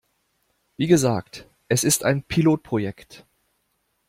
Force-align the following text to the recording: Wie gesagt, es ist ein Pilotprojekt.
Wie 0.77 0.87
gesagt, 0.87 1.47
es 1.69 1.83
ist 1.83 2.03
ein 2.03 2.23
Pilotprojekt. 2.23 3.23